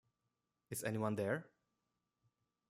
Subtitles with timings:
[0.71, 1.45] Is anyone there?